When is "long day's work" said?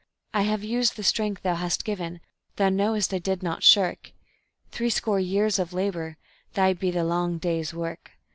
7.03-8.09